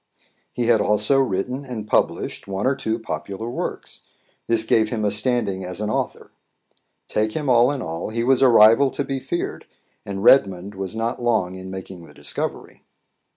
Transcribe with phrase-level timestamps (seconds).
[0.51, 3.99] He had also written and published one or two popular works;
[4.47, 6.31] this gave him a standing as an author.
[7.07, 9.67] Take him all in all, he was a rival to be feared,
[10.03, 12.81] and Redmond was not long in making the discovery.